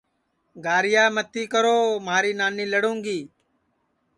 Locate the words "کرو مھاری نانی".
1.51-2.65